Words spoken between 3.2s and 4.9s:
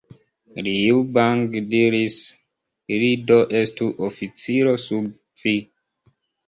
do estu oficiro